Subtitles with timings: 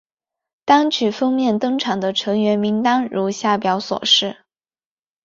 [0.65, 4.35] 单曲封面登场的成员名单如下表所示。